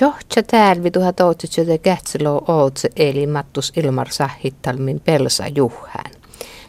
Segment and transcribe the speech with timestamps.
[0.00, 6.10] Johta täälvi tuhat ootsutsötä kätselo ootse eli mattus ilmar sahittalmin pelsa juhään.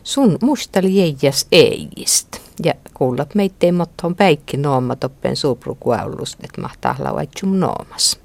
[0.04, 2.38] Sun mustali jäijäs eijist.
[2.64, 8.20] Ja kuulat meittei motton päikki nooma toppen suuprukuaulust, et mahtaa lauaitsum noomas.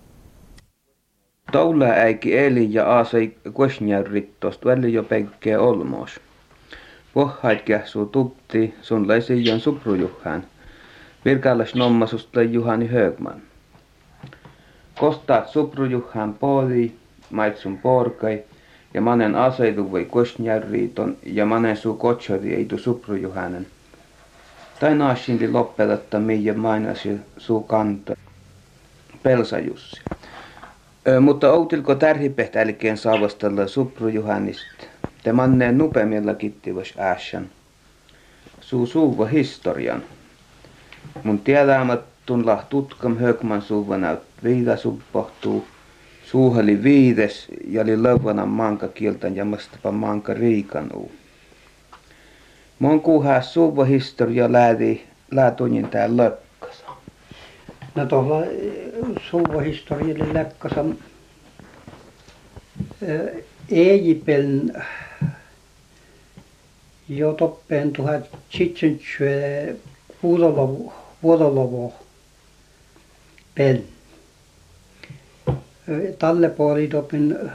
[1.53, 6.21] Toula äiki eli ja aasei kuesnjärrittost väli jo peikkeä olmoos.
[7.15, 10.47] Pohhait kähsuu tupti sun leisijan suprujuhään.
[11.25, 13.50] Virkallas nommasusta Juhani Högman.
[15.01, 16.93] Kosta suprujuhään poodi,
[17.31, 18.43] maitsun porkai,
[18.95, 23.67] ja manen aseitu voi kuesnjärriiton ja manen suu kotsodi eitu suprujuhänen.
[24.81, 28.17] Tai naasindi loppeletta miä mainasi suu kanta.
[29.23, 30.01] Pelsajussi.
[31.09, 34.85] Ö, mutta outilko tärhipehtä älkeen saavastella suprujuhannista?
[35.23, 37.51] Te manneen nupemilla kittivas äsän.
[38.61, 40.03] Suu suuva historian.
[41.25, 45.65] Mun tiedämättun lah tutkam högman suuva näyt viida suppohtuu.
[46.25, 51.11] Suuheli viides ja oli lövvana manka kieltan ja mastapa manka riikanuu.
[52.79, 56.85] Mon kuuhaa suuva historia läädi läätunin tää lökkasa.
[57.95, 58.47] No tuolla
[59.31, 60.85] suuva historialle läkkasa
[63.71, 64.73] Eijipeln
[67.09, 69.77] jo toppen tuhat sitsentsue
[71.23, 71.95] vuodolovo
[73.55, 73.85] pen.
[76.19, 77.51] Talle puoli toppen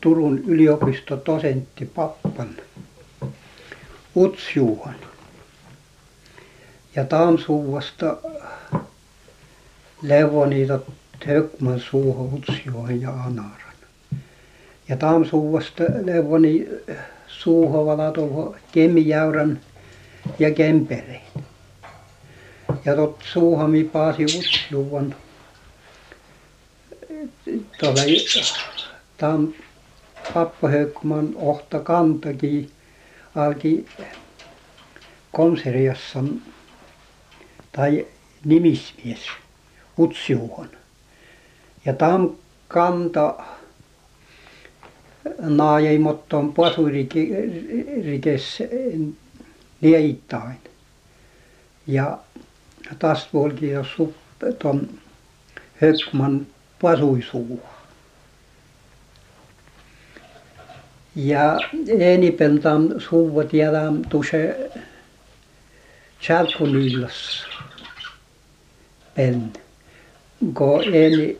[0.00, 2.56] Turun yliopisto dosentti pappan
[4.16, 4.94] Utsjuhan.
[6.96, 8.16] Ja Taamsuuvasta
[10.02, 10.78] Levoniita
[11.26, 13.76] Högman suuhun Utsjuhan ja Anaran.
[14.88, 16.68] Ja Taamsuuvasta Levoni
[17.26, 19.60] suuhovala tuohon Kemijäyrän
[20.38, 21.22] ja Kempereen.
[22.84, 25.14] Ja tot suuhami paasi Utsjuhan
[27.78, 28.02] tuolla
[29.16, 29.52] tam
[30.34, 32.70] pappa Högman ohta kantakin
[33.34, 33.86] alki
[35.32, 36.42] konseriassan
[37.72, 38.06] tai
[38.44, 39.20] nimismies
[39.98, 40.68] Utsjuhon.
[41.84, 42.30] Ja tam
[42.68, 43.44] kanta
[45.38, 48.58] naajei motton pasuirikes
[49.80, 50.58] niittain.
[51.86, 52.18] Ja
[52.98, 53.84] tästä volki jo
[55.80, 56.46] Högman
[56.82, 57.62] pasuisuu.
[61.14, 64.70] Ja enipeltam suuva tiedam tuse
[66.22, 67.44] Chalkunillas
[69.14, 69.52] pen.
[70.52, 71.38] Ko eni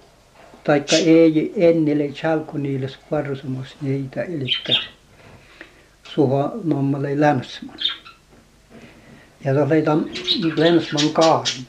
[0.65, 4.47] taikka ei ennille Chalkunillas varsumos niitä eli
[6.15, 7.79] suha nommalle Länsman.
[9.45, 10.05] Ja tuolla tam
[10.57, 11.67] Länsman kaarin.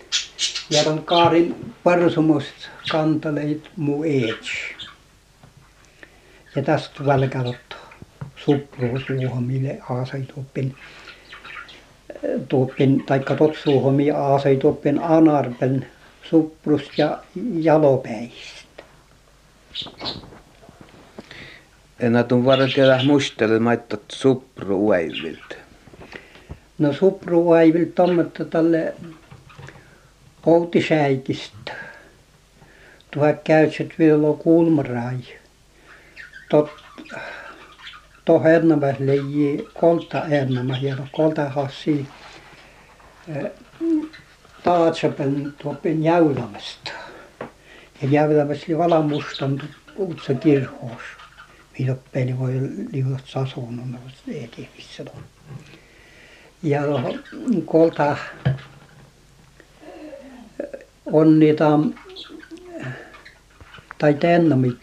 [0.70, 2.46] Ja ton kaarin varsumos
[2.92, 4.50] kantaleit mu eets.
[6.56, 7.76] Ja tästä välkälotta
[8.36, 10.76] supruusuuhomille aasai tuoppin
[12.50, 15.88] tuoppin taikka tot suuhomi aasai tuoppin anarpen
[16.30, 17.24] suprus ja
[17.54, 18.84] jalopäistä.
[22.00, 25.56] Enä tun varkella mustelle maittat supru uäiviltä.
[26.78, 28.94] No supru uäiviltä tommetta tälle
[30.46, 31.74] poutisäikistä.
[33.12, 35.18] Tuhat käytset vielä kulmarai.
[36.50, 36.70] Tot
[38.26, 42.08] to hernamas leiji kolta hernamas ja to kolta hassi
[44.64, 46.92] taatsapen tuopen jäylämästä.
[48.02, 49.62] Ja jäylämässä oli valamustan
[49.96, 51.02] uutsa kirhos.
[52.12, 52.54] Peli voi
[52.92, 55.12] liuot sasun on etivissä to.
[56.64, 56.82] Ja
[57.66, 58.18] kolta
[61.06, 61.66] on niitä
[63.98, 64.80] tai tennamit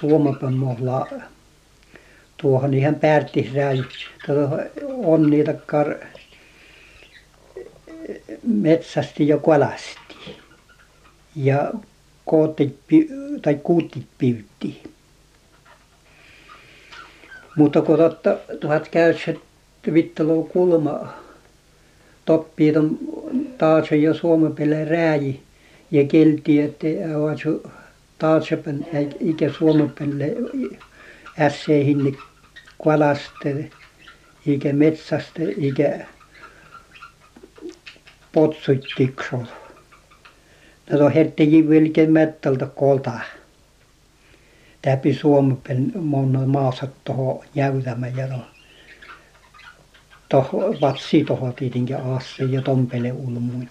[0.00, 1.08] suomapan mohla
[2.36, 3.84] tuohon ihan päärtisräi
[5.04, 5.94] on niitä kar
[8.42, 10.36] metsästi ja kalasti
[11.36, 11.72] ja
[12.24, 12.78] kootit
[13.42, 14.82] tai kuutit pyytti.
[17.56, 17.98] Mutta kun
[18.60, 19.38] tuhat käyset
[19.92, 21.08] vittelo kulma
[22.24, 22.72] toppii
[23.58, 25.42] taas jo suomen pele rääji
[25.90, 26.86] ja kelti että
[27.16, 27.70] avatsu
[28.18, 28.86] taatsepen
[29.20, 30.36] ikä suomen pelle
[31.40, 32.18] ässeihin
[32.84, 33.70] kalaste
[34.46, 36.06] ikä metsästä ikä
[38.32, 39.44] potsuttiksol.
[40.90, 43.12] No to hettikin vilke mettältä kolta.
[44.82, 48.06] Täpi suomen monna maassa toho jäytämä
[50.28, 53.70] toho vatsi toho tietenkin aasse ja tompele ulmuin.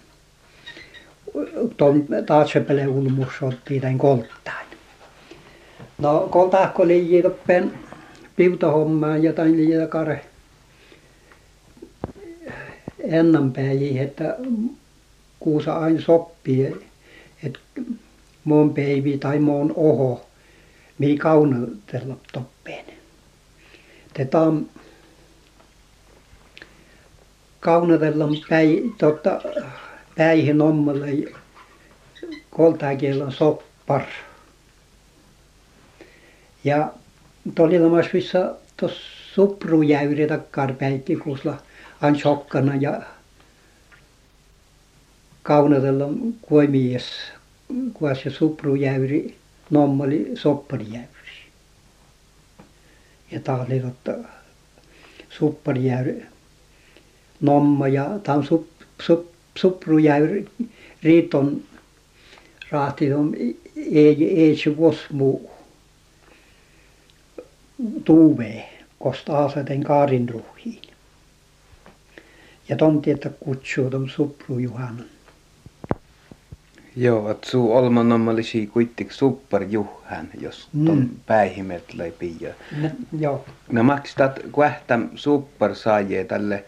[1.78, 4.68] tuon taatsepele ulmus otti tämän kolttain.
[5.98, 7.74] No koltahko liiji toppen
[8.36, 10.26] piutahommaan jotain liian kare
[13.00, 14.38] ennanpäin, että
[15.40, 16.76] kuusa aina sopii,
[17.44, 17.60] että
[18.44, 20.26] mun päivi tai mun oho,
[20.98, 22.86] mi kaunotella toppeen.
[24.14, 24.70] Tätä on
[27.66, 29.42] kaunotella päi, totta,
[30.18, 31.34] päihin ommalle
[32.50, 34.02] koltakielon soppar.
[36.64, 36.94] Ja
[37.56, 39.02] tolilamas vissa tuossa
[39.34, 41.58] suprujäyri takkar päikki kusla
[42.02, 43.02] an sokkana ja
[45.44, 46.06] kaunotella
[46.42, 47.06] kuomies
[47.94, 49.38] kuas se suprujäyri
[49.70, 51.36] nommali sopparijäyri.
[53.32, 54.12] Ja tää oli totta
[55.30, 56.35] supparijäyri
[57.46, 58.68] nomma ja on sup,
[59.02, 59.26] sup,
[59.58, 60.48] suprujäyri
[61.04, 61.62] riiton
[62.72, 63.34] rahti on
[63.92, 64.76] ei ei se
[65.12, 65.52] muu
[68.06, 68.66] tuve
[69.00, 70.82] kosta asaten kaarin ruhiin.
[72.70, 75.06] Ja tonti, että kutsuu ton suprujuhanan.
[76.96, 81.10] Joo, että suu olman nommallisi kuittik suppar juhan, jos ton mm.
[81.26, 82.36] päihimet läpi.
[82.40, 82.54] Ja...
[82.82, 82.90] No,
[83.20, 83.46] joo.
[83.72, 86.64] No maksat kuähtäm suppar saajie tälle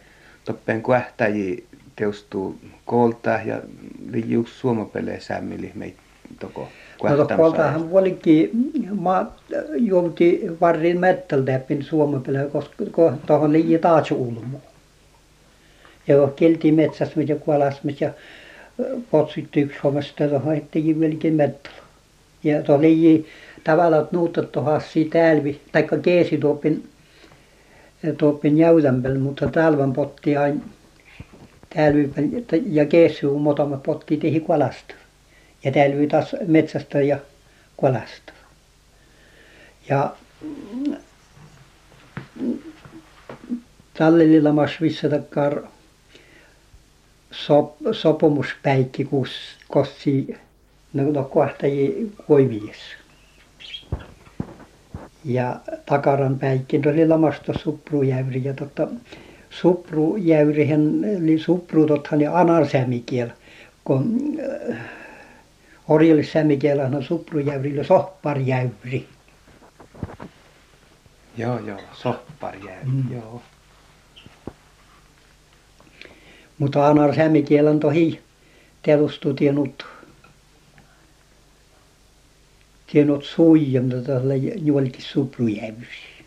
[0.47, 1.65] toppen kuähtäji
[1.95, 2.55] teustuu
[2.85, 3.61] koolta ja
[4.11, 6.01] liijuus suomapele sämmili meitä
[6.39, 6.67] toko.
[7.03, 8.51] No kooltahan olikin,
[9.01, 9.25] mä
[9.75, 12.85] juovuti varrin mettältä läpi suomapele, koska
[13.25, 14.57] tuohon liiji taas ulmu.
[16.07, 18.13] Ja kilti metsässä ja kuolasmissa ja
[19.11, 21.77] potsittu yksi hommasta tuohon ettekin vieläkin mettällä.
[22.43, 23.25] Ja tuohon liiji
[23.63, 26.89] tavallaan, nuutat tuohon tälvi, taikka keesi tuopin
[28.17, 30.61] tuopin jäytämpel, mutta talven potti aina
[31.75, 32.11] tälvi
[32.65, 34.93] ja keesi motomat potti tehi kuolasta.
[35.63, 37.17] Ja tälvi taas metsästä ja
[37.77, 38.33] kuolasta.
[39.89, 40.15] Ja
[43.93, 45.63] tallelilla masvissa takkar
[47.31, 49.29] sop, sopimuspäikki, kus,
[49.67, 50.37] kossi
[50.93, 52.77] no, no kohtaji koivies.
[55.27, 58.87] Ja takaran päikki oli lamasta suprujäyri ja tota,
[59.49, 63.29] suprujäyrihän eli suprutothan ja anarsämikiel,
[63.83, 64.19] kun
[64.71, 64.77] äh,
[65.87, 69.07] orjallissämikielä on suprujäyri ja sohparjäyri.
[71.37, 73.03] Joo, joo, sohparjäyri, mm.
[73.11, 73.41] joo.
[76.57, 78.21] Mutta anar sämikielen tohi
[82.87, 86.17] telustu tienut tienut suijan tälle juolikin suprujävysi.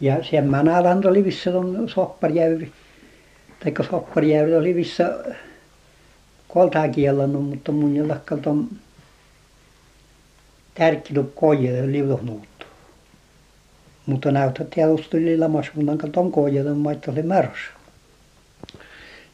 [0.00, 2.72] Ja sen manaland oli vissä on sopparjäyri.
[3.60, 5.18] Tai sopparjäyri oli vissä
[6.48, 8.68] koltakielannut, mutta mun jälkeen on
[10.74, 12.66] tärkkinyt koijelle liuhnuuttu.
[14.06, 17.70] Mutta näyttää tietysti lilla masunan katon koijelle maitto oli märässä.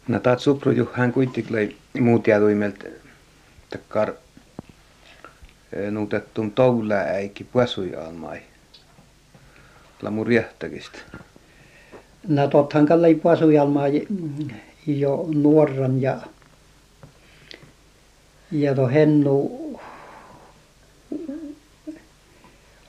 [0.08, 2.84] No taat supru juhan kuitenkin muut jääduimelta
[3.70, 4.14] takkar
[5.90, 8.38] nuutettum toulaa äiki puasui almai.
[10.02, 10.98] La mun riehtäkistä.
[12.28, 14.06] No tothan kalle puasui almai
[14.86, 16.20] jo nuoran ja
[18.52, 19.80] ja to hennu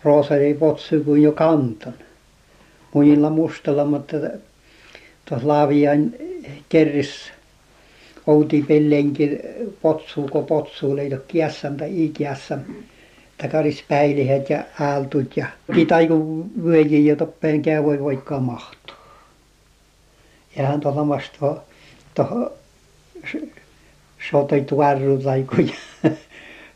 [0.04, 1.94] roosari potsu kuin jo kanton.
[2.94, 4.18] Munilla mustalla, mutta
[5.26, 6.14] tuossa laavian
[6.70, 7.32] kerris
[8.28, 9.40] outi pellenkin
[9.82, 12.66] potsuu, kun potsuu leidot kiässän tai ikiässän.
[13.38, 18.96] Takaris päilihet ja aaltut ja kitaiku vyöjiin ja toppeen voi voikkaa mahtua.
[20.56, 21.56] Ja hän tuolla vasta
[22.16, 22.52] tuohon
[24.32, 26.12] sotoi tuarru tai ja,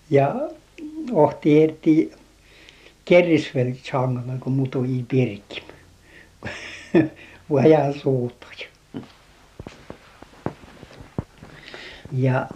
[0.09, 0.35] ja
[1.11, 2.11] ohti erti
[3.05, 5.63] kerrisvel changalla kun mutu i pirkim.
[7.51, 8.68] Vajan suutoja.
[12.11, 12.47] Ja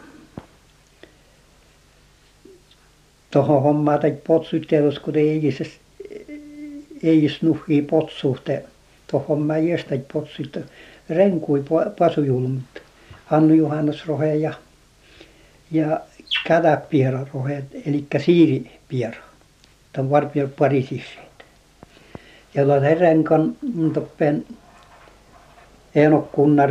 [3.31, 5.51] tuohon hommaan tai potsuttelussa, kun ei
[7.03, 8.63] ei nuhii potsuhte.
[9.07, 10.59] Tuohon hommaan jästä potsutta
[11.09, 11.63] renkui
[11.99, 12.63] pasujulmut.
[13.25, 14.53] Hannu Johannes Rohe ja,
[15.71, 15.99] ja
[16.47, 19.23] Kätäpiera Rohe, eli Siiripiera.
[19.93, 21.45] Tämä varpio parisisseet.
[22.53, 23.55] Ja laita renkan
[23.93, 24.45] toppen
[25.95, 26.69] Eeno kunnar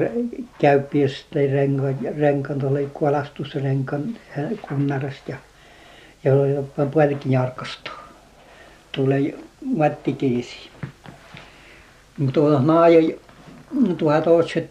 [0.58, 4.18] käypies renkan, renkan tuolle kuolastusrenkan
[4.68, 5.36] kunnarasta ja
[6.24, 6.54] ja oli
[6.90, 7.90] puolikin jarkasta.
[8.92, 9.34] Tulee
[9.76, 10.56] Matti Kiisi.
[12.18, 13.16] Mutta naaja
[13.98, 14.70] tuhat otset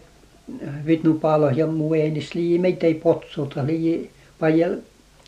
[0.86, 4.78] vitnu palo ja muu einis lii meitä ei potsuta lii pajel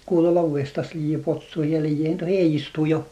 [0.06, 3.06] kuulo lovestas lii potsu ja lii ei istu jo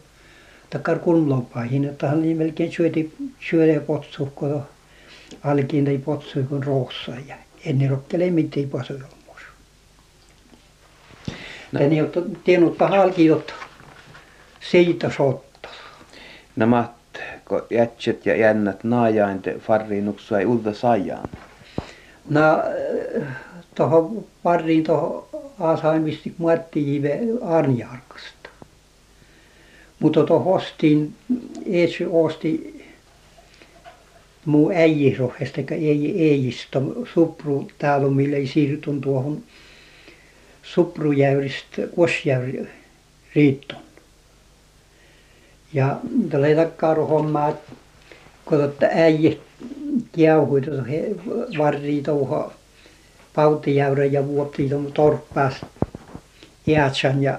[0.71, 3.13] takkar kunlopaihin että hän lii melkein syöti
[3.51, 4.63] syödä potsu kun
[5.45, 9.43] alkiin ei potsu kun roossa ja ennen rokkele mitään pasu ilmuus.
[11.73, 11.81] No.
[11.81, 12.07] Ja niin,
[12.45, 13.53] tiennyt halki, jotta
[14.61, 15.69] siitä sotta.
[16.57, 16.89] Nämä
[17.49, 21.29] kun jätset ja jännät naajainte farriinuksua ei ulta sajaan?
[22.31, 22.41] No
[23.75, 25.25] tuohon pariin tuohon
[25.61, 27.03] Aasain visti muottiin
[27.43, 28.49] Arnjarkasta.
[30.01, 31.15] Mutta tuohon ostiin,
[31.67, 32.82] Eetsy osti
[34.45, 36.81] muu äijirohesta, ei äijistä,
[37.15, 39.43] supru täällä millä ei siirtyn tuohon
[40.63, 42.69] suprujäyristä kuosjäyri
[43.35, 43.79] riitton.
[45.73, 45.97] Ja
[46.31, 47.53] tulee takkaan hommaa,
[48.45, 49.37] kun totta äijä
[50.13, 50.83] kiauhui tuota
[51.59, 52.53] varri tuohon
[53.35, 55.55] pautijäyrä ja vuotti tuon torppaas
[56.67, 57.39] Iatsan ja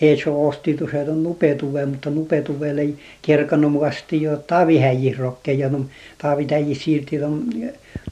[0.00, 5.84] Eetso osti tuossa tuon nupetuve, mutta nupetuvelle ei kerkannut muasti jo taavihäijin rokkeja, no
[6.18, 7.44] taavitäji siirti tuon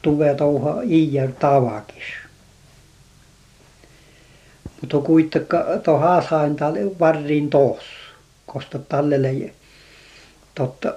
[0.02, 2.04] tuve tuohon Iijär tavakis.
[4.80, 6.56] Mutta kuitenkaan tuohon Haasain
[7.00, 8.04] varriin tuossa
[8.46, 9.50] kosta tallelle
[10.54, 10.94] totta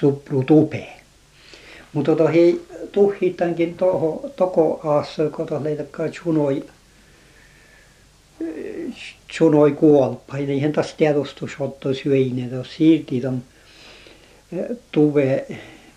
[0.00, 1.00] supru tupeen.
[1.92, 6.64] Mutta to hei tuhhitankin toho toko aassa kun to leitakkaa chunoi
[9.32, 10.38] chunoi kuolpa.
[10.38, 12.50] Ja niihin taas tiedostus otto syöinen.
[12.50, 13.42] To siirti ton
[14.92, 15.46] tuve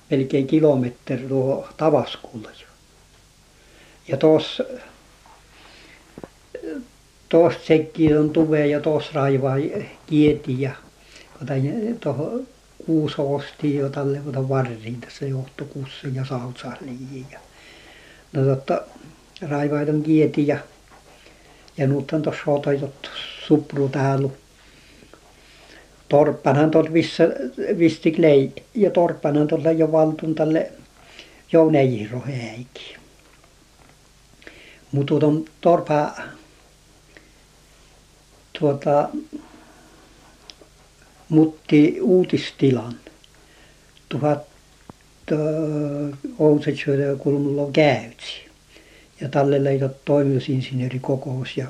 [0.10, 2.68] melkein kilometri tuo Tavaskulla jo.
[4.08, 4.64] Ja tuossa
[7.30, 9.56] tuosta sekki on tuve ja tuossa raivaa
[10.08, 10.72] kieti ja
[12.00, 12.48] tuohon
[12.86, 17.40] kuuso osti jo tälle ota varriin tässä johtokuussa ja sautsahliin ja
[18.34, 18.82] no totta
[19.42, 20.58] raivaiton kieti ja
[21.78, 23.10] ja nyt on tuossa otoitot
[23.48, 24.30] supru täällä
[26.10, 27.24] torppanhan tuot vissä
[27.78, 30.72] vistik lei ja torppanhan tuolla jo valtun tälle
[31.52, 32.98] Jounejiro häikin
[34.92, 36.16] mutta tuon torpa
[38.60, 39.10] tuota
[41.30, 42.96] mutti uutistilan
[44.10, 44.54] tuhat
[46.40, 48.53] Outsetsjöö kulmulla käytsi.
[49.24, 51.68] Ja tälle leitot toimitusinsinööri kokous ja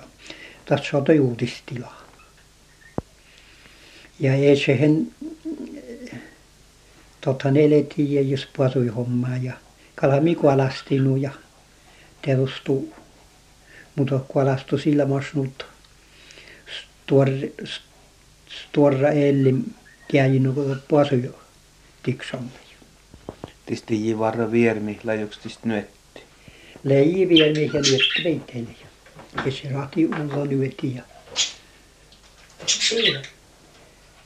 [0.65, 1.93] tässä on uutistila.
[4.19, 5.11] Ja ei sehen
[7.21, 9.53] totta elettiin ja jos pasui hommaa ja
[9.95, 11.31] kalami kualastinu ja
[12.21, 12.93] terustu
[13.95, 15.65] mutta kualastu sillä masnut
[18.49, 19.63] stora ellim
[20.11, 20.53] käyin
[20.89, 21.35] pasui
[22.03, 22.49] tiksamme.
[23.65, 25.59] Tisti ji varra viermi lajuks tist.
[26.83, 28.75] Lei viermi ja nyötti veiteille.
[29.45, 31.03] Ja se rahti ulla nyötti ja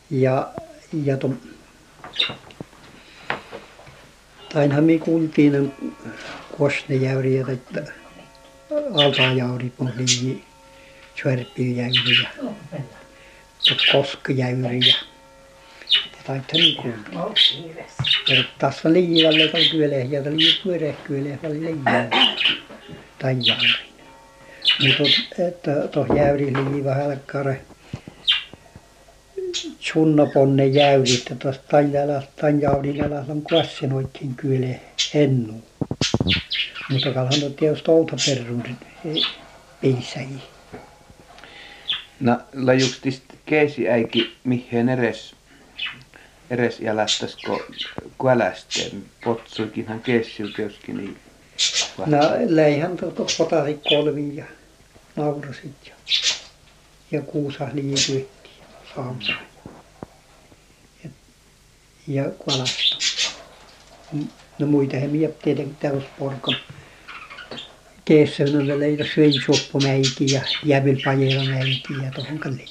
[0.10, 0.54] ja,
[1.04, 1.34] ja to,
[4.54, 5.74] tainhan me kuultiin
[6.58, 7.92] kosnejäyriä, että
[8.94, 10.42] altajaurit on liian
[11.16, 12.18] Tjärpyjäyri
[16.28, 17.78] ja taitani kuultiin.
[18.28, 22.10] Ja tässä liialle kun kyllä ja oli pyörä kyllä oli liian
[23.20, 23.88] tai jäyri.
[24.82, 27.62] Mutta että tuossa jäyri liiva hälkkare
[29.80, 34.76] sunnaponne jäyri, että tuossa tanjala tanjaudinala on kuassen oikein kyllä
[35.14, 35.64] ennu.
[36.90, 38.64] Mutta kalhan on tietysti outo perun
[39.82, 40.40] piisäjiä.
[42.20, 45.37] No lajuks tist keesi äiki mihin eres
[46.50, 47.52] eres jälästäskö
[48.18, 51.18] kuälästeen potsuikinhan keessiu keuskin niin
[52.06, 54.46] No leihän tuota potasi kolvi ja
[55.16, 55.94] naurasit ja,
[57.12, 59.32] ja kuusa liikytti ja saamsa
[61.04, 61.10] ja,
[62.08, 62.98] ja kualasta.
[64.60, 66.56] No muita he miet tietenkin täysporkon
[68.06, 72.70] keessäyn leitä syöjusoppumäiki ja jävilpajelamäiki ja tohon kalliin.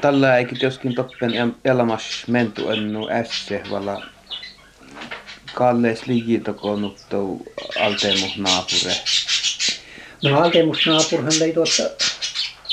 [0.00, 4.02] Tällä eikin joskin toppen elämäs mentu ennu ässe, valla
[5.54, 7.42] kallees liitokonnuttu
[7.80, 8.94] alteemus naapure.
[10.22, 11.82] No alteemus naapurhan lei tuossa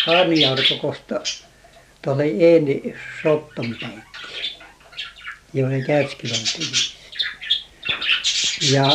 [0.07, 1.21] Arnijarkokosta
[2.01, 4.57] tuolle Eeni Sottonpäikki,
[5.53, 6.71] joiden käytskilontiin.
[8.71, 8.85] Ja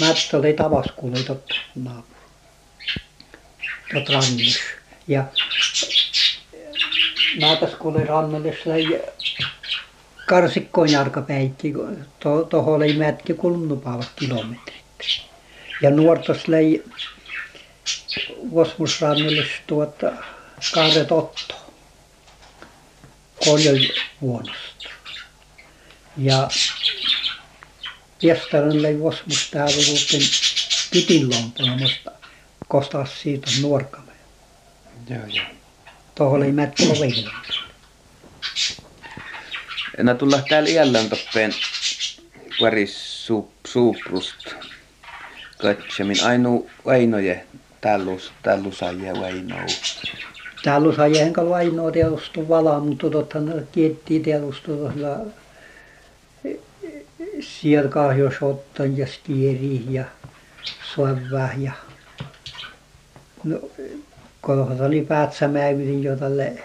[0.00, 2.20] Mättö oli Tavaskuuli tot naapuri.
[3.94, 4.60] Tot rannus.
[5.08, 5.24] Ja
[7.40, 9.00] Naataskuuli rannallis läi
[10.26, 11.72] karsikkoon jalkapäikki,
[12.50, 14.82] tuohon oli mätki kulunupaavat kilometrit.
[15.82, 16.84] Ja nuortos lei
[18.54, 20.12] Vosmusrannille tuota
[20.74, 21.54] kahdet otto
[23.44, 24.88] koljovuonosta.
[26.16, 26.48] Ja
[28.20, 30.22] Piestaran lei Vosmus täällä ruutin
[30.90, 32.10] kitinlompana, mutta
[32.68, 34.12] kostas siitä nuorkalle.
[35.10, 35.61] Joo, joo.
[36.14, 37.30] Tuohon oli mätki oville.
[39.98, 41.52] No tulla täällä iällään toppeen
[42.60, 43.26] varis
[43.66, 44.54] suuprust.
[45.58, 47.46] Katsemin ainu Väinoje
[47.80, 49.66] tällus, tällusajia Väinoo.
[50.64, 55.18] Tällusajia enkä Väinoo teostu vala, mutta tottahan kietti teostu tuolla
[57.40, 60.04] siellä kahjos ottan ja skieri ja
[60.94, 61.72] soivää ja
[63.44, 63.60] no
[64.42, 66.62] kun oli päätsämäytin jo tälle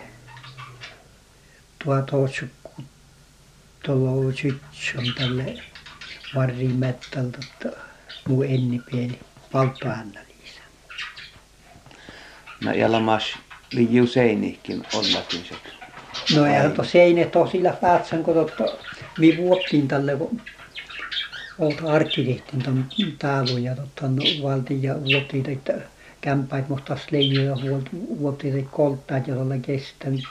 [1.85, 2.17] tuota
[3.85, 5.63] tuolla sytsön tälle
[6.35, 7.37] varrimettalta
[8.27, 9.19] muu enni pieni
[9.51, 10.61] polttoainelisä.
[12.63, 13.23] No ja lamas
[13.71, 15.55] liiu seinihkin ollakin se.
[16.35, 18.63] No eihän to seinet on sillä päätsän, kun totta,
[19.17, 20.41] mi vuokkiin tälle, kun
[21.59, 22.85] olta arkkitehtin ton
[23.19, 25.73] täällä ja totta, no, valtiin ja vuottiin, että
[26.21, 27.55] kämpäit mohtas leijoja
[28.19, 30.23] vuottiin, että kolttaat, jolla kestänyt.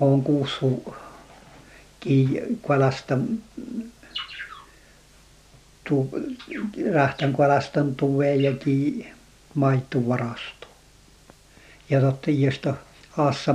[0.00, 0.94] Mä oon kuussu
[2.62, 3.18] kualasta
[5.88, 6.10] tu,
[6.94, 9.06] rahtan kualastan tuve ja ki
[10.08, 10.66] varasto.
[11.90, 12.74] Ja totta josta
[13.18, 13.54] aassa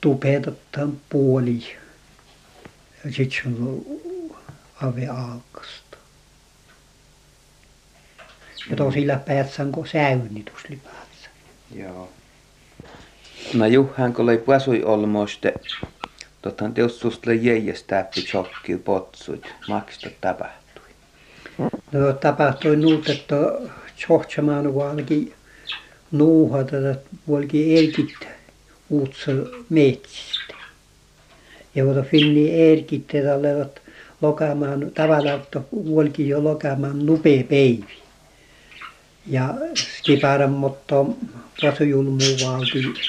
[0.00, 1.76] tupeetotta puoli.
[3.04, 3.84] Ja sit se on
[4.82, 5.81] ave aukasta.
[8.70, 11.30] Ja tosilla päätsän kun säynnitus lipäätsä.
[11.74, 12.08] Joo.
[13.54, 15.54] No Juhan, kun oli pasui olmoiste,
[16.42, 19.46] Tottahan teostusta jäijästä täppi tjokkil potsuit.
[19.68, 20.82] Maksta tapahtui.
[21.92, 23.36] No tapahtui nuut, että
[23.96, 25.34] tjohtsamaan valki
[26.12, 28.14] nuuhata, että valki erkit
[28.90, 29.32] uutsa
[29.68, 30.54] metsistä.
[31.74, 32.50] Ja kun finni
[33.22, 33.80] tälle, että
[34.22, 38.01] lokamaan tavallaan, että valki jo lokamaan nupee päivi.
[39.26, 39.54] Ja
[39.98, 41.16] skiparan motto
[41.60, 43.00] pasujulmu valki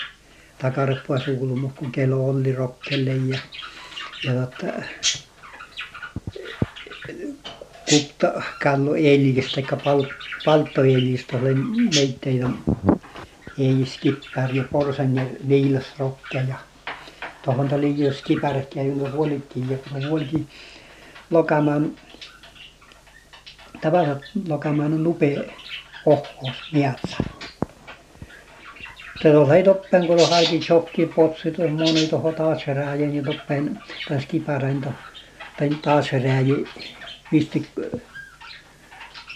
[0.61, 3.39] takarppua suulumu, kun kello oli rokkelle ja,
[4.23, 4.65] ja totta,
[7.89, 10.03] kupta kallo eilistä, tai pal,
[10.43, 11.55] palttoeilistä oli
[11.93, 12.49] meitteitä
[13.57, 16.55] ei skippär ja porsan ja viilas rokke ja
[17.45, 20.47] tuohon tuli jo skipärkki ja kun huolittiin ja kun huolittiin
[21.29, 21.91] lokamaan
[23.81, 25.43] tavallaan lokamaan nupea
[26.05, 27.17] ohkos miatsa
[29.21, 34.25] tuolla ei toppen kun haiki chokki potsi tuossa moni tuohon taas rääjä niin toppen taas
[34.25, 34.95] kiparan
[35.57, 36.69] tai taas rääjä
[37.31, 37.67] misti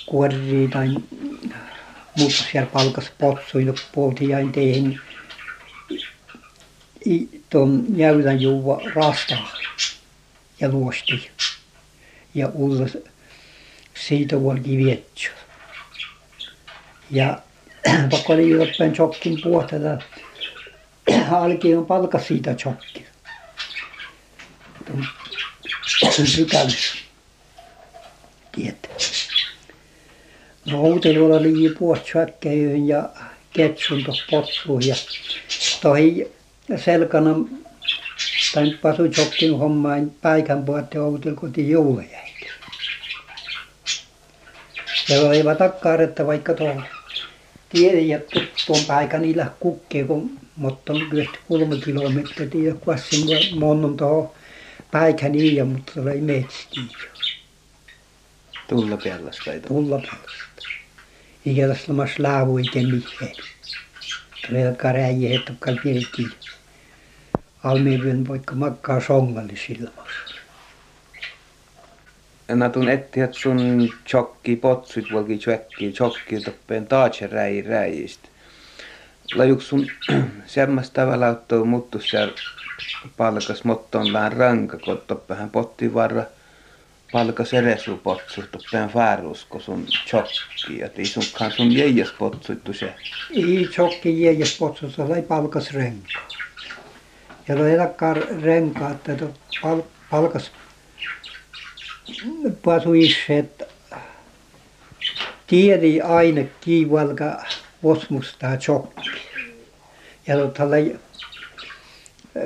[0.05, 0.89] kuorii tai
[2.17, 5.01] muuta siellä palkas potsui puolti jäin teihin
[7.49, 9.51] tuon jäylän juua rastaa
[10.59, 11.31] ja luosti
[12.33, 12.85] ja ulla
[13.93, 15.46] siitä vuolki vietsä
[17.11, 17.39] ja
[18.09, 19.97] tokko oli jotain chokkin puhtata
[21.41, 23.05] alki on palka siitä chokki
[26.37, 26.95] pykälissä
[28.55, 28.89] tiedätte
[30.65, 33.09] no Outelulla oli puotssäkkäyön ja
[33.53, 34.95] ketsun tuossa potsuun ja
[35.81, 36.31] toi
[36.75, 37.35] selkana
[38.53, 42.27] tai pasutjokkin hommain paikan puhutte Outel koti juulajäitä
[45.09, 46.96] ja olivat takkaaretta vaikka tuolla
[47.69, 48.19] tiedän ja
[48.67, 54.31] tuon paikan niillä kukkee kun mutta on kyllä kolme kilometriä kvassin monon tuohon
[54.91, 56.83] paikan ja mutta tulee metsiä
[58.69, 59.99] Tulla peallasta ei tulla?
[59.99, 60.67] Peallasta
[61.45, 63.43] eikä tässä lamas laavu eikä mitään.
[64.47, 65.53] Tulee käräjiä että
[65.83, 66.31] pidettiin
[67.63, 70.36] almiivien vaikka makkaa songalle silmassa
[72.55, 78.29] na tun etti että sun chokki potsut volki chokki chokki toppeen taatse räi räistä.
[79.35, 79.87] Lajuks sun
[80.45, 82.33] semmas tavalla ottaa muttu siellä
[83.17, 86.23] palkas motton vähän ranka, kun toppehän potti varra
[87.11, 90.77] palkas eresu potsu toppeen fäärusko sun chokki.
[90.79, 92.93] Ja tii sunkaan sun jäijäs potsuttu se.
[93.35, 94.57] Ei chokki jäijäs
[94.95, 96.19] se oli palkas renka.
[97.47, 99.27] Ja oli edakkaan renka, että
[100.11, 100.51] palkas
[102.63, 103.63] pasuisset
[105.47, 107.43] tiedi aine kiivalka
[107.83, 109.09] vosmusta chokki.
[110.27, 110.75] Ja tuolla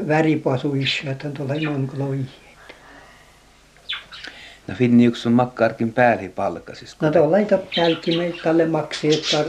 [0.07, 2.41] väripasuisset tuolla mankloihet.
[4.67, 6.97] No finni yksi on makkarkin pääli palkasis.
[7.01, 7.45] No tuolla ei
[7.75, 9.45] tälki me tälle makseettar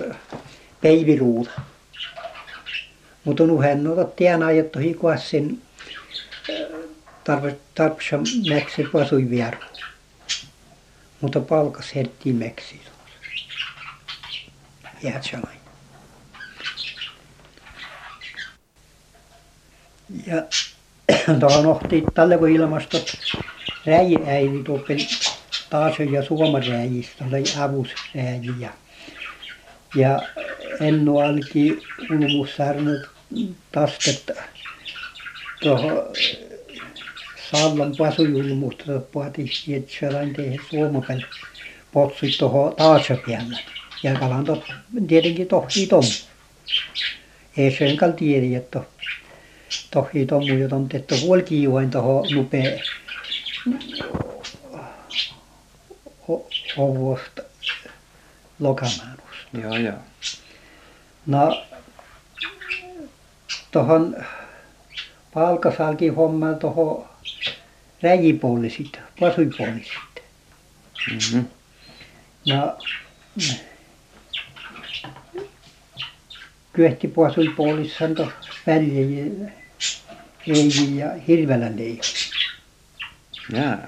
[0.82, 1.50] päiviruuta.
[3.24, 5.62] Mutta on uhen no tienaa, että hikuassin
[7.24, 9.58] tarvitsa mäksi pasui vieru.
[11.22, 12.80] Mutta palkas hertti mäksi.
[15.02, 15.58] Jäätsalain.
[20.26, 20.42] Ja
[21.40, 23.12] tuohon ohti tälle kun ilmastot
[23.86, 24.98] räjiäivi tuoppen
[25.70, 28.70] taas ja suomaräjistä oli avusräji ja
[29.94, 30.22] ja
[30.80, 33.10] ennu alki ulmussarnut
[33.72, 34.30] tastet
[35.62, 35.92] tuohon
[37.52, 41.20] Sallan pasujulmusta puhuttiin, että sellainen tehdä suomapel
[41.92, 43.58] potsut tuohon taasapäällä.
[44.02, 44.64] Ja kalan tot,
[45.06, 46.08] tietenkin tohtii tomu.
[47.56, 48.80] Ei sen kal tiedä, että
[49.90, 52.82] tohtii tomu, jota on tehty huolkijuoin tuohon nupee
[56.76, 57.42] ovuosta
[58.60, 59.58] lokamaanusta.
[59.62, 59.98] Joo, joo.
[61.26, 61.62] No
[63.70, 64.16] tuohon
[65.34, 67.11] palkasalkin hommaan tuohon
[68.02, 70.22] räjipuolisit, pasuipuolisit.
[71.10, 71.44] Mm-hmm.
[72.48, 72.78] No
[76.72, 78.34] kyöhti pasuipuolissan tuossa
[78.66, 79.52] väliin
[80.46, 82.00] leiji ja hirvelän leiji.
[83.52, 83.78] Jaa.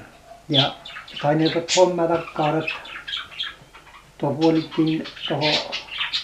[0.49, 0.77] Ja
[1.23, 2.65] painetot hommata kaarat
[4.19, 5.55] tuo puolittiin tuohon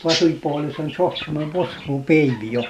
[0.03, 2.65] pasuipuolisen sohtuman poskuun peivi jo.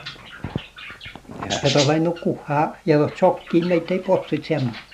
[1.51, 4.90] Ja tuolla ei nukkuhaa ja tuossa sokkiin meitä ei possit semmoinen.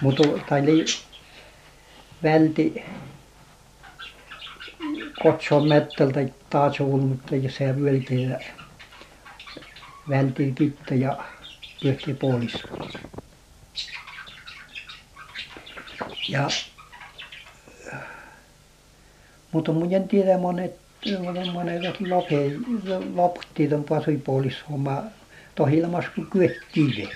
[0.00, 0.84] Mutta tai oli
[2.22, 2.82] välti
[5.22, 6.20] kotson mettältä
[6.50, 8.40] taas ulmutta ja se vyölti ja
[10.08, 11.24] välti kitta ja
[11.80, 12.64] pyhti puolis.
[16.28, 16.52] Ja
[19.52, 20.76] mutta mun en tiedä monet
[21.52, 22.50] monet lope
[23.14, 25.02] loputti ton pasuipuolis homma
[25.54, 27.10] tohilmas kun kyettiin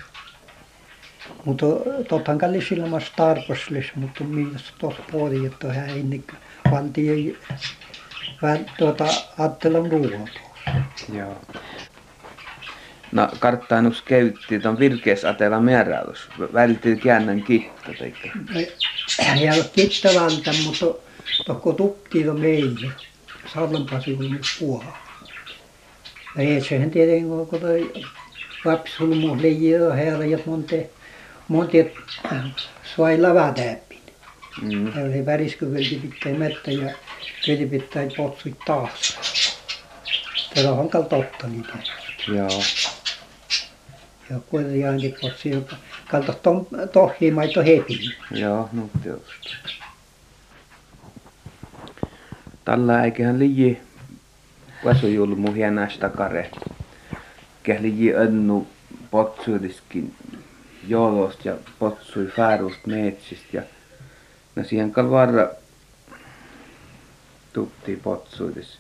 [1.45, 1.67] mutta
[2.09, 6.25] tottahan kallis ilmas tarkoslis mutta mitäs tuossa puoli että hän ennen
[6.71, 7.39] pantiin
[8.43, 9.07] vähän tuota
[9.39, 10.31] ajattelun ruoan
[11.15, 11.37] Joo.
[13.13, 16.29] No karttaanus käytti ton virkeäsatela määräys.
[16.53, 18.29] Vältil käännän kitta teikö?
[19.41, 20.87] ja kittavanta mutta
[21.47, 22.91] tokko tukki to meille
[23.55, 24.99] sallanpasuun puoha
[26.37, 27.93] ja ei sehän tietenkin kun toi
[28.65, 30.91] lapsulmu leijää herra ja monte
[31.51, 31.93] monte
[32.97, 34.01] sai lavatäppin
[34.63, 34.87] Mm.
[34.87, 36.91] ja oli väriskyvelti pitää mettä ja
[37.71, 39.19] pitää potsui taas
[40.55, 41.73] tätä on kal totta niitä
[42.29, 42.63] Joo.
[44.31, 45.77] ja kuitenkin potsi joka
[46.11, 46.35] kalta
[46.93, 47.99] tohjimaito hepi
[48.31, 49.51] Joo, no tietysti.
[52.65, 53.81] Tällä eiköhän liji
[54.85, 56.51] vasujulmu hienästä kare.
[57.63, 58.67] Kähliji önnu
[59.11, 60.15] potsuudiskin
[60.89, 63.63] joolosta ja potsui fäärusta metsistä ja
[64.57, 65.49] no siihen kalvarra
[67.53, 68.79] tutti potsuudis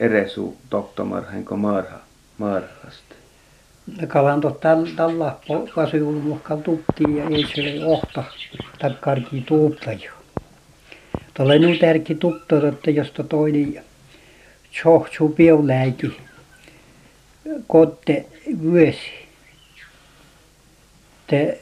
[0.00, 1.98] eresu toktomarhenko marha
[2.38, 3.14] marhasta.
[4.06, 4.40] kalan
[4.96, 5.36] tällä
[5.74, 8.24] kasviulmuhkalla tuttiin ja ei se ohta
[8.78, 10.12] tai karki tuutta jo.
[11.34, 12.16] Tuolla on tärkeä
[12.68, 13.84] että josta toinen
[14.72, 16.16] tjohtsu piuläiki
[17.66, 18.26] kotte
[18.62, 19.19] vyösi.
[21.30, 21.58] Te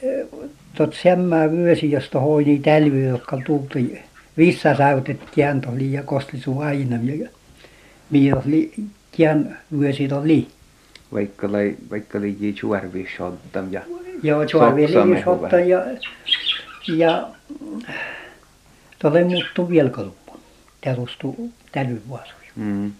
[0.77, 4.01] tot semmää vyösi, josta hoini tälvy, jotka tulti
[4.37, 6.95] vissa säytet kientoli ja kostisu aina.
[7.03, 7.29] Ja
[8.09, 8.73] mios li,
[9.11, 10.47] kien vyösi oli.
[11.13, 13.81] Vaikka lai, vaikka liji juorvi shodtam ja
[14.23, 15.85] Joo, Suoveli mehu sotta ja,
[16.87, 17.27] ja
[18.99, 20.39] tuolle muuttu vielkaluppu.
[20.81, 22.51] Terustu tälyvuosuja.
[22.55, 22.91] mm.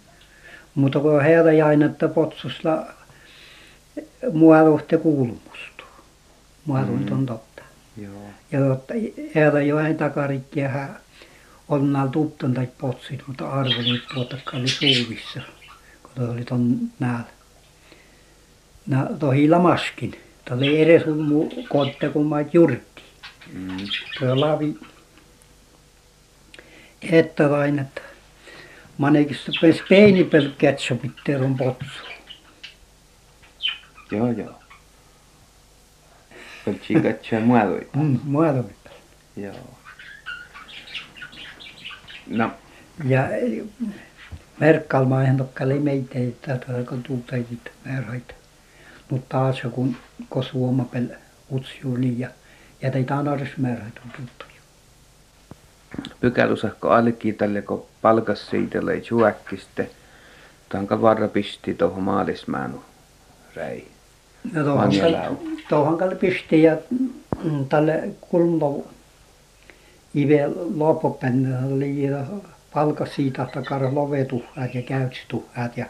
[0.75, 2.87] Mutta kun herra aina, että potsusla
[4.33, 5.83] muaruhte kuulumustu.
[6.65, 7.63] Muaruit on totta.
[7.97, 8.29] Joo.
[8.51, 8.93] Ja totta,
[9.35, 10.99] herra jo aina takarikkiä hän
[11.69, 15.41] on näillä tuttan tai potsit, mutta arveli tuotakka oli suuvissa,
[16.03, 17.23] kun toi oli ton näillä.
[18.87, 20.11] Nää tohi lamaskin.
[20.45, 23.01] Tuo oli edes mu kotte, kun mä jurtti.
[23.53, 23.77] Mm.
[24.19, 24.75] Tuo lavi.
[27.11, 28.01] Että vain, että
[28.97, 32.03] manekista pes peini pel ketsupitteerun potsu.
[34.11, 34.58] Joo, joo.
[36.69, 37.97] Peltsi katsoa muodoita.
[37.97, 38.69] Mm, muodon.
[39.35, 39.55] Joo.
[42.27, 42.51] No,
[43.05, 43.23] Ja
[44.59, 48.33] merkkalma tokkali meitä, että tuolla kun tuutaisit määräitä.
[49.09, 49.95] Mutta taas kun
[50.29, 51.07] kun suomapel
[51.51, 52.29] utsjuuli ja
[53.07, 54.45] taan ares määräitä on tuttu.
[56.21, 59.89] pykälusahko alki tälle kun palkas siitä lei juokkiste.
[60.69, 62.81] Tanka varra pisti tuohon maalismäänut
[63.55, 63.83] räi.
[64.53, 64.91] No tuohon,
[65.69, 66.77] tuohon kalle pisti ja
[67.43, 68.87] mm, tälle kulmo
[70.15, 72.09] ive loppupäin oli
[72.73, 75.85] palkas siitä takara lovetuhäät ja käytstuhäät ja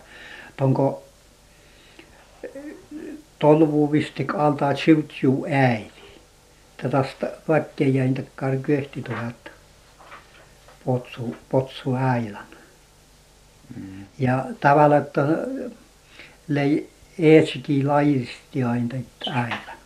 [0.58, 1.04] tonko
[3.40, 6.00] tolvu vistik altaa tsiutsiu äiti.
[6.92, 9.52] Tästä väkkeä jäin takkar kyhti tuhat
[10.86, 12.46] potsu, potsu äilän.
[13.76, 14.06] Mm.
[14.20, 15.22] Ja tavalla, että
[16.48, 16.90] lei
[17.20, 18.96] eetsikin laisti aina
[19.32, 19.80] äilän.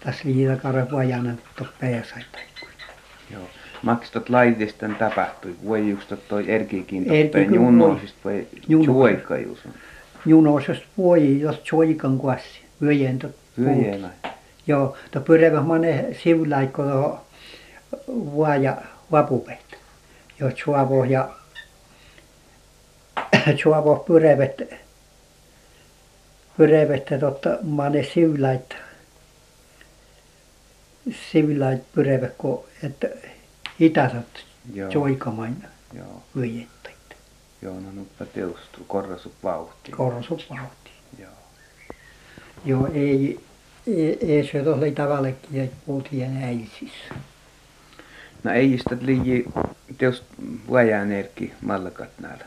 [0.00, 2.38] Tässä liitä karre vajanen toppeesaita.
[3.30, 3.42] Joo.
[3.82, 9.58] Maksat laitisten tapahtui, voi just toi erkikin toppeen junoisista vai juoikajus?
[10.26, 14.10] Junoisesta voi, jos juoikan kuassi, vyöjen tot Vyöjänä.
[14.66, 17.26] Joo, to pyrevä mane sivulaikko to
[18.08, 18.76] vuoja
[19.12, 19.78] vapupet.
[20.40, 21.28] Jo suavo ja
[23.62, 24.74] suavo pyrevet
[26.58, 28.76] pyrevet totta mane sivulait
[31.32, 33.08] sivulait pyrevä ko että
[33.80, 34.44] itäsät
[34.94, 35.64] joikamain
[36.36, 36.90] vyöjettä.
[37.62, 39.92] Joo, no nuppa teustuu, korrasu vauhti.
[39.92, 40.90] Korsu vauhti.
[41.18, 41.30] Joo.
[42.64, 43.40] Joo, ei,
[43.86, 47.14] ei, ei se oli tavallekin, että puhuttiin äisissä.
[48.44, 49.52] No ei sitä liian
[49.98, 50.24] teost
[50.70, 52.44] vajan erkki mallakat näillä.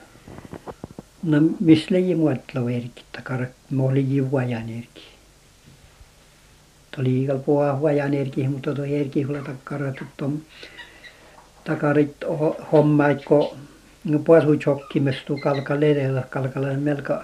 [1.24, 5.02] No, missä oli muottelu erkki takara, mä olin vajan erkki.
[6.96, 10.40] Tuli ikäl puhua vajan erkki, mutta tuo erkki hulla takara tuttom
[11.64, 12.16] takarit
[12.72, 13.58] hommait, kun
[14.26, 17.24] puasu tjokkimestu kalka ledellä, kalkalla melka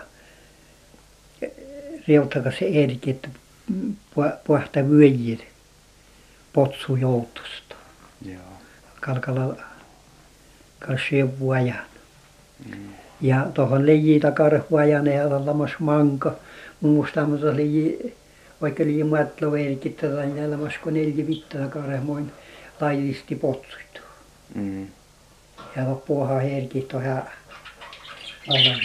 [2.08, 3.30] riutakas se erkki, että
[4.44, 5.40] puhta vyöjir
[6.54, 7.76] potsu joutusta.
[8.26, 8.42] Joo.
[9.02, 9.56] Kalkalla
[10.80, 11.86] kanssa vuojan.
[12.70, 12.97] Mm.
[13.22, 16.36] Ja tuohon leiji takar vuojan ja lamas manka.
[16.82, 18.16] Muista mutta leiji
[18.62, 22.32] vaikka leiji muottelu erkki tätä lamas kun neljä vitta takar moin
[22.82, 24.02] lailisti potsuitu.
[24.56, 24.88] Mm.
[25.76, 27.22] Ja loppuahan erkki tuohon
[28.48, 28.78] aivan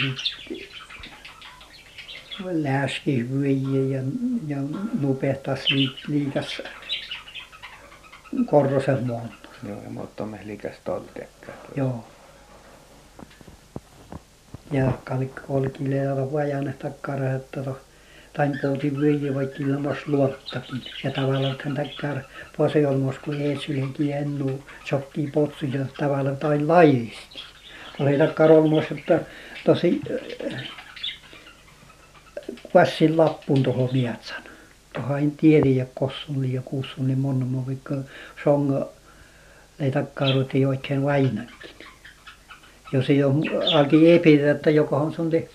[2.51, 4.03] läski vyöjiä ja,
[4.47, 4.57] ja
[5.01, 5.59] nupehtas
[6.07, 6.61] liikas
[8.45, 9.49] korrosen monta.
[9.67, 11.55] Joo, ja mutta me liikas toltekkaa.
[11.75, 12.05] Joo.
[14.73, 17.77] Ja kalik olkille olla vajan takkara, että to
[18.33, 20.81] tain puhutin vyöjiä vaikka ilmas luottakin.
[21.03, 22.17] Ja tavallaan tämän takkar
[22.57, 27.39] pose olmos kun eetsylenkin ennu sokkii potsu ja tavallaan tain laivisti.
[27.99, 29.19] Oli takkar olmos, että
[29.65, 30.01] tosi
[32.71, 34.43] kuassin lappun tuohon mietsän.
[34.93, 37.95] Tuohon en tiedä ja kossun ja kussun niin monen mo vaikka
[38.43, 38.87] songa
[39.79, 41.69] ei takkaarut ei oikein vainakin.
[42.93, 43.33] Jos ei ole
[43.75, 45.49] alki epitä, että jokohan sun te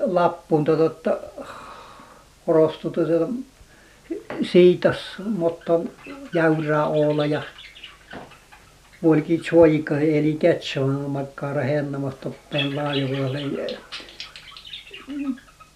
[0.00, 1.16] lappun tuota
[2.46, 3.28] korostu tuota
[4.52, 5.80] siitas, mutta
[6.34, 7.42] jäyrää olla ja
[9.00, 13.40] puolikin suojika eli ketsoon makkaara hennamasta toppeen laajuudelle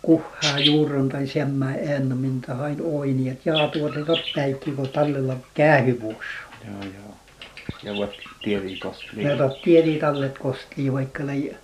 [0.02, 6.24] kuhaa juuron tai semmä ennemmin hain oini, että jaa tuota toppäikki, kun tallella käähyvuus.
[6.64, 7.27] Joo, joo.
[7.82, 8.10] Ja voit
[8.42, 9.22] tiedä kosti.
[9.22, 11.56] Ja tot tiedi tallet kosti, vaikka lei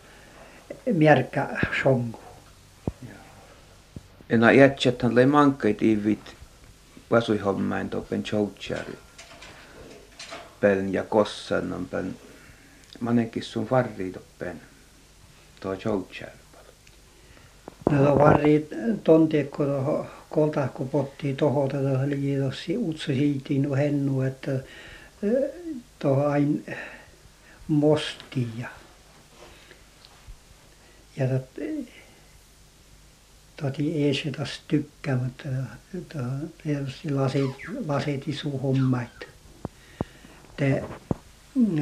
[0.93, 1.49] märkä
[1.83, 2.21] songu.
[4.31, 6.35] Enä jätsethän lei mankkait ivit
[7.09, 8.99] pasui hommain toppen choutjari.
[10.61, 12.15] Peln ja kossan on peln.
[13.01, 14.61] Manenkin sun farri toppen.
[15.61, 16.33] Tuo choutjari.
[17.91, 18.69] No varri
[19.05, 21.99] tontiekko tuohon koltahko potti tuohon tätä
[22.79, 24.51] utsa siitiin no hennu, että
[26.05, 26.77] tuohon ain
[27.69, 28.69] mosti ja
[31.17, 31.27] ja
[33.57, 35.45] toti ei se taas tykkää, mutta
[36.13, 37.51] tuohon tietysti lasit,
[37.87, 39.29] lasit isu hommait.
[40.57, 40.85] Te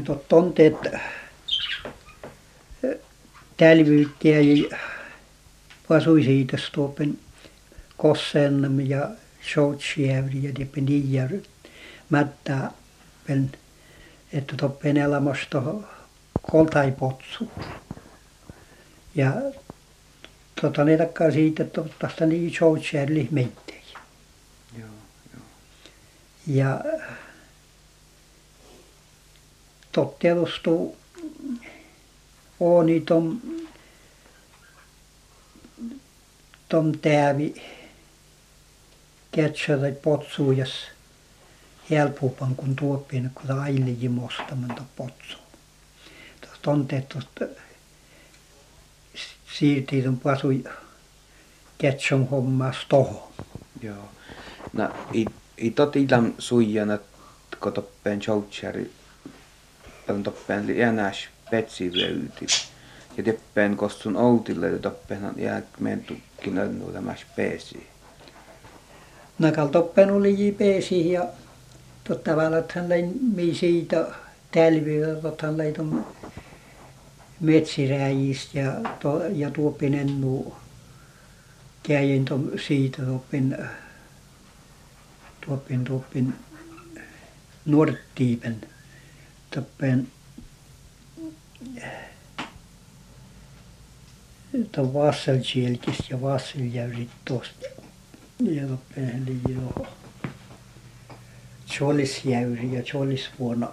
[0.04, 0.74] tot tonteet
[3.56, 4.78] tälvyyttiä ja
[5.88, 7.18] asui siitä stoppen
[7.96, 9.10] kossen ja
[9.52, 11.30] shortsjävri ja det niar
[12.10, 12.70] mättä
[13.26, 13.52] pen
[14.32, 15.58] että toppen elämästä
[16.50, 17.50] koltai potsu.
[19.14, 19.32] Ja
[20.60, 23.82] tota ne takkaa siitä että tästä niin shortsjävri meittei.
[24.78, 24.88] Joo,
[25.34, 25.44] joo.
[26.46, 26.80] Ja
[29.92, 30.96] tottelustu
[32.60, 33.40] on tom
[36.68, 37.62] tom tävi
[39.30, 40.72] ketsade potsujas
[41.92, 45.38] helpompan kuin tuoppien, kun ta ailiji mostaman ta potsu.
[46.40, 47.44] Tuosta on tuosta
[49.58, 50.48] siirtii tuon pasu
[51.78, 53.32] ketson hommas tohon.
[53.82, 54.08] Joo.
[54.72, 55.26] No, i,
[55.56, 56.98] i tot ilam suijana,
[57.60, 58.90] kun toppeen chouchari,
[60.08, 62.46] on toppeen enäs petsi veyti.
[63.16, 67.86] Ja teppeen kostun outille, ja toppeen on jää mentukkin önnu lämäs peesi.
[69.38, 71.24] Nakal toppeen oli peesi ja
[72.04, 74.06] totta että hän läin mi siitä
[74.50, 76.04] tälviä, totta hän läin
[77.40, 80.54] metsiräjistä ja, to, ja tuopin ennu
[81.82, 82.24] käin
[82.66, 83.56] siitä tuopin
[85.46, 86.34] tuopin tuopin
[87.64, 88.60] nuorttiipen
[89.54, 90.08] toppeen
[94.72, 97.66] tuon Vasselkielkistä ja Vasseljäyrit tuosta
[98.40, 99.72] ja toppeen liian
[101.78, 103.68] Cholisjäyri ja Cholisvuonna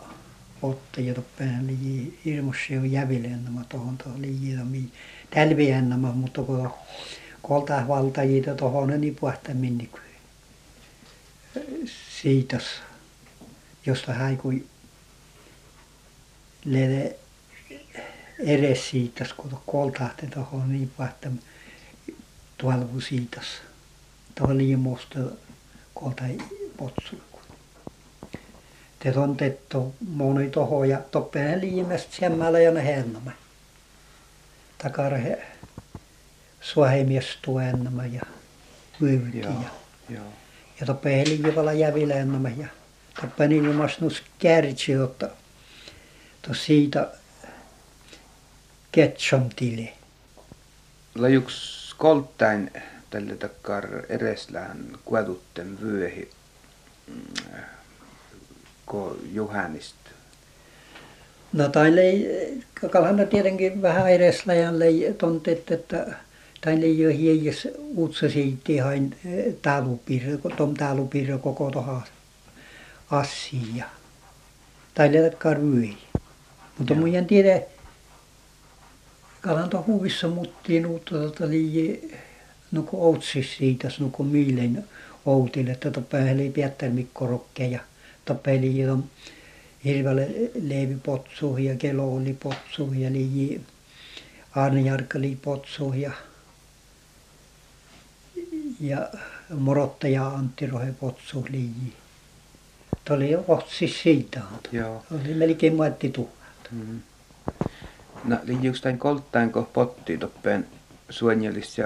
[0.62, 4.92] otta ja toppeen liian hirmus jo jävilennämä tuohon tuohon liian mi
[5.30, 6.72] tälviennämä mutta kun
[7.42, 9.90] kolta valtajia tuohon niin puhta minni
[12.22, 12.64] siitas
[13.86, 14.66] josta haikui
[16.66, 17.16] lede
[18.40, 21.30] edes siitas kun koltahti tuohon niin puhta
[22.58, 23.46] tuolvu siitas
[24.36, 25.20] tuohon liimosta
[25.94, 26.24] kolta
[26.78, 27.29] potsu
[29.00, 33.32] te on tettu moni toho ja toppeen liimestä semmällä ja ne hennämä
[34.78, 35.48] takara he
[36.62, 38.22] suohemies tuennämä ja
[39.00, 39.70] myytti ja
[40.10, 40.26] Joo.
[40.80, 42.68] ja toppeen liivala jävilennämä ja
[43.22, 45.30] toppeen ilmas nus kärtsi jotta
[46.42, 47.12] to siitä
[48.92, 49.94] ketsom tili
[51.16, 52.72] Lajuks kolttain
[53.10, 56.32] tälle takkar ereslään kuetutten vyöhi
[58.90, 59.96] mm, ko Juhannist.
[61.54, 62.28] No tai lei,
[62.92, 66.06] kalhana tietenkin vähän edeslajan lei tontet, että
[66.62, 69.16] tai lei jo hiejes uutsa siitti hain
[69.62, 72.02] taalupirre, tom taalupirre koko toha
[73.12, 73.86] assia.
[74.94, 75.98] Tai lei karvyi.
[76.78, 77.62] Mutta mun en tiedä,
[79.42, 82.12] kalan to huvissa muttiin uutta tota lii,
[82.72, 84.86] no kun outsis siitä, no kun miilen
[85.26, 87.28] outille, että to päälle Pietter Mikko
[88.30, 88.98] Rokkeja peli ja
[89.84, 90.28] hirveälle
[90.62, 93.62] Leevi Potsu ja Kelo oli Potsu ja liji
[94.56, 96.12] Arne Jarkka oli Potsu ja
[98.80, 99.10] ja
[99.50, 101.94] Morottaja Antti Rohe Potsu liji.
[103.06, 104.42] Tuo oli otsis siitä.
[104.72, 105.04] Joo.
[105.12, 106.72] Oli melkein maitti tuhat.
[106.72, 107.00] Mm.
[108.24, 110.68] No, liijuks tain kolttain ko potti toppeen
[111.10, 111.86] suonjelis ja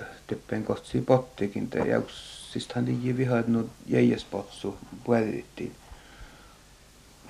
[0.00, 5.72] äh, teppeen kohtsi pottikin te jauks siis hän liiji vihaat no jäijäs potsu puolittiin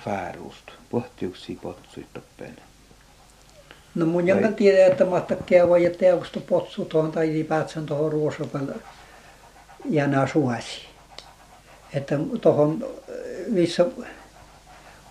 [0.05, 0.65] vääruust.
[0.91, 2.57] Pohtiuksi potsui toppeen.
[3.95, 8.75] No mun jonka tiedä, että mahtakkea voi että jausta potsu tuohon tai ylipäätään tuohon ruosopalle
[9.89, 10.81] jänä suosi.
[11.93, 12.85] Että tuohon
[13.47, 13.85] missä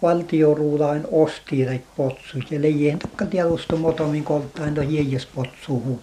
[0.03, 6.01] valtioruulain osti tai potsu ja leijien takka tietysti motomin koltain tuo jäijäs potsuhu.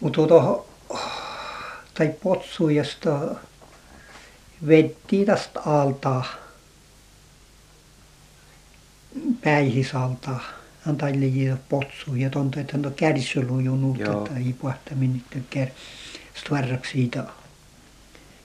[0.00, 0.64] Mutta tuohon
[1.94, 3.20] tai potsu, josta
[4.66, 6.24] vedettiin tästä altaa
[9.44, 10.30] päihisalta
[10.88, 15.68] antaili potsu ja tonta että no kärsulu junut että ei puhta minnitte kär
[16.34, 17.24] stvarrak siitä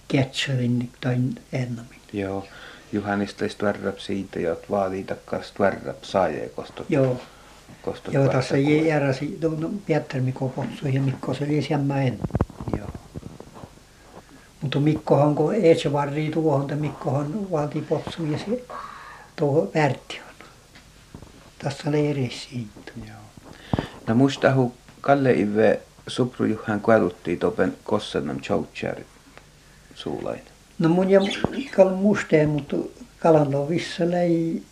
[0.08, 1.16] kätselin tai
[1.54, 2.00] ennamin.
[2.14, 2.48] Joo.
[2.92, 5.98] Juhannista stvarrap siitä ja vaatii takkaa stvarrap
[6.56, 6.86] kostot.
[6.90, 7.22] Joo.
[7.82, 12.18] Kostot Joo, tässä ei järjesi, no, Pietter Mikko potsu ja Mikko se oli siellä en.
[12.18, 12.59] Joo.
[14.62, 18.64] Mutta Mikkohan kun ei se varrii tuohon, että Mikkohan vaatii potsu ja se
[19.36, 20.20] tuohon värtti
[21.60, 22.92] tässä oli eri siitä.
[23.08, 23.18] Joo.
[24.08, 29.06] No mustahu Kalle Ive Supru Juhan kueluttiin topen kossanam chouchari
[29.96, 30.42] suulain.
[30.80, 31.20] No mun ja
[31.76, 32.76] kal musteen, mutta
[33.20, 34.64] kalan lovissa lei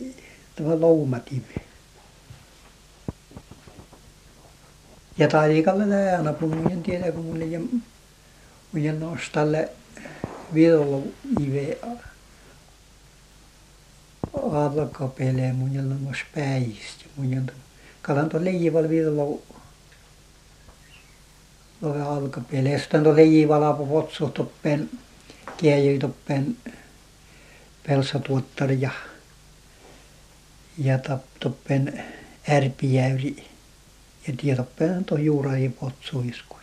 [0.55, 1.53] tämä loumative.
[5.17, 7.59] Ja taikalle lääna, kun mun en tiedä, kun mun ja
[8.71, 9.69] mun ja nostalle
[10.53, 11.05] vidolla
[11.41, 11.77] ive
[14.33, 17.41] alkapelee mun ja mos päistä ja
[18.01, 19.39] kalan to leijival vidolla
[21.81, 24.89] love alkapelee sitten to leijival apu potsu toppen
[25.57, 26.57] kiejy toppen
[27.87, 28.91] pelsatuottar ja
[30.77, 30.99] ja
[31.39, 32.03] toppen
[32.49, 33.47] ärpijäyri.
[34.27, 36.56] Ja tietoppen to juuraaji potsu iskun.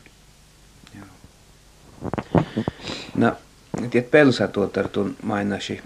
[3.17, 3.33] No,
[3.91, 5.81] tiet pelsa tuotar tun mainasi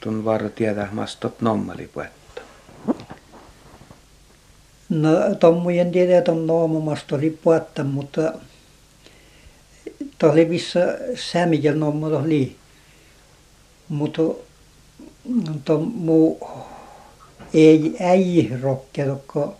[0.00, 2.42] tun varra tiedä mastot nommali puetta.
[4.88, 8.32] No tommojen tiedät on noomumasta oli puetta, mutta
[10.22, 12.56] oli missä sämijäl nommo oli.
[13.88, 14.22] Mutta
[15.64, 16.48] to muu
[17.54, 19.56] ei äi rokke tokko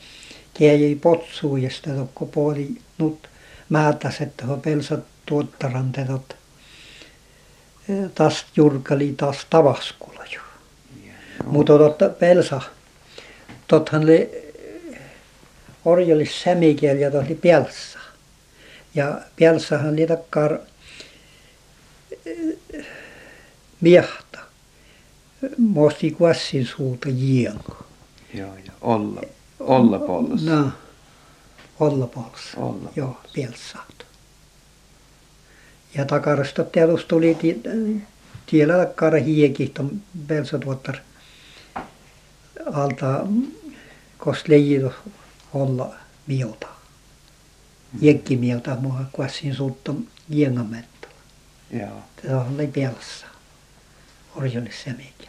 [0.60, 3.28] ei potsuujesta tokko puoli nut
[3.68, 6.36] määtäset tuohon pelsat tuottarantetot
[8.14, 10.40] taas jurkali taas tavaskulla jo.
[11.46, 12.60] Mutta totta pelsa,
[13.66, 14.30] tothan oli
[15.84, 17.98] orjallis sämikiel ja tohli pelsa.
[18.94, 20.58] Ja pelsahan oli takkar
[23.80, 24.38] miehta.
[25.58, 27.84] Mosti kuassin suuta jienko.
[28.34, 29.22] Joo, ja olla,
[29.60, 30.42] olla pollas.
[30.42, 30.70] No,
[31.80, 32.54] olla pollas.
[32.56, 34.09] Olla Joo, pelsaat.
[35.94, 37.60] Ja takarasta teadus tuli ti-
[38.46, 40.96] tiellä takkara hiekihton pelsatuottar
[42.72, 43.26] alta
[44.18, 44.92] kos leijito
[45.54, 45.94] olla
[46.26, 46.66] miota.
[48.00, 51.14] Jekki mieltä mua kuassin suutton jiengamettola.
[51.70, 53.26] Joo, Se oli pelsa.
[54.36, 55.28] Orjallis semikin.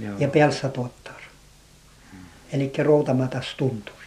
[0.00, 0.18] joo.
[0.18, 1.14] Ja pelsa tuottar.
[2.52, 4.05] Eli routamatas tuntuisi.